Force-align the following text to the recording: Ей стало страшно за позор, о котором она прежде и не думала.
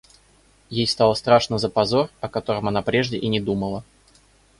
Ей 0.71 0.87
стало 0.87 1.13
страшно 1.13 1.59
за 1.59 1.69
позор, 1.69 2.09
о 2.21 2.27
котором 2.27 2.67
она 2.67 2.81
прежде 2.81 3.19
и 3.19 3.27
не 3.27 3.39
думала. 3.39 3.83